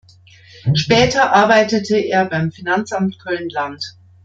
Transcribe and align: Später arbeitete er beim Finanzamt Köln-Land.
Später 0.73 1.31
arbeitete 1.31 1.95
er 1.95 2.25
beim 2.25 2.51
Finanzamt 2.51 3.19
Köln-Land. 3.19 3.97